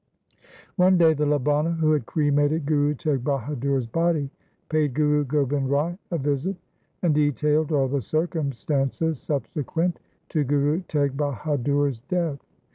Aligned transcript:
One 0.77 0.97
day 0.97 1.13
the 1.13 1.25
Labana 1.27 1.77
who 1.77 1.91
had 1.91 2.07
cremated 2.07 2.65
Guru 2.65 2.95
Teg 2.95 3.23
Bahadur's 3.23 3.85
body 3.85 4.31
paid 4.67 4.95
Guru 4.95 5.23
Gobind 5.23 5.69
Rai 5.69 5.95
a 6.09 6.17
visit, 6.17 6.55
and 7.03 7.13
detailed 7.13 7.71
all 7.71 7.87
the 7.87 8.01
circumstances 8.01 9.19
subsequent 9.21 9.99
to 10.29 10.43
Guru 10.43 10.81
Teg 10.87 11.15
Bahadur's 11.15 11.99
death. 11.99 12.39